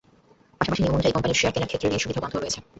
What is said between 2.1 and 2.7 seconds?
বন্ধ রয়েছে।